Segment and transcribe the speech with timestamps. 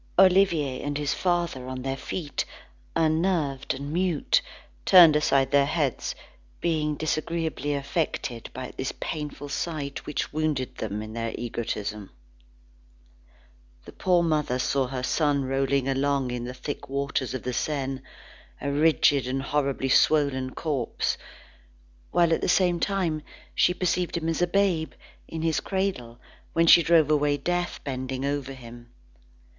[0.17, 2.43] Olivier and his father on their feet,
[2.95, 4.41] unnerved and mute,
[4.83, 6.15] turned aside their heads,
[6.59, 12.09] being disagreeably affected at this painful sight which wounded them in their egotism.
[13.85, 18.01] The poor mother saw her son rolling along in the thick waters of the Seine,
[18.59, 21.15] a rigid and horribly swollen corpse;
[22.09, 23.21] while at the same time,
[23.53, 24.93] she perceived him a babe,
[25.27, 26.17] in his cradle,
[26.53, 28.89] when she drove away death bending over him.